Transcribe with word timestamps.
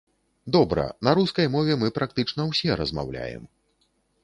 Добра, 0.53 0.85
на 1.07 1.13
рускай 1.19 1.51
мове 1.57 1.77
мы 1.83 1.91
практычна 1.99 2.49
ўсе 2.51 2.81
размаўляем. 2.83 3.49